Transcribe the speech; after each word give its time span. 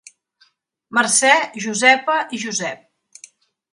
Mercè, 0.99 1.33
Josepa 1.67 2.17
i 2.39 2.43
Josep. 2.45 3.33